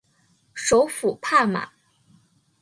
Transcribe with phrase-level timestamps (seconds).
[0.55, 1.69] 首府帕马。